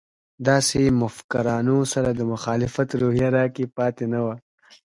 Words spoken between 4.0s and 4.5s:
نه وه.